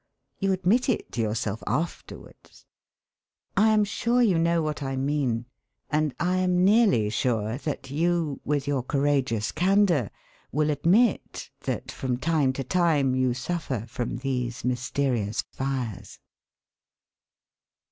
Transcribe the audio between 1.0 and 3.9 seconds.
to yourself afterwards. I am